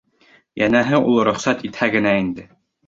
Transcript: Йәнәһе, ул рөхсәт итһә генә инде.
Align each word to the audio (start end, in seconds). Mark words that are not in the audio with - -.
Йәнәһе, 0.61 1.03
ул 1.11 1.21
рөхсәт 1.31 1.65
итһә 1.71 1.93
генә 1.99 2.19
инде. 2.25 2.53